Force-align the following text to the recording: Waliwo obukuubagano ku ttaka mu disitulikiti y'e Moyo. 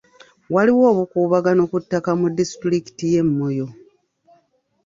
Waliwo 0.53 0.83
obukuubagano 0.93 1.61
ku 1.71 1.77
ttaka 1.83 2.11
mu 2.19 2.27
disitulikiti 2.37 3.05
y'e 3.13 3.23
Moyo. 3.37 3.67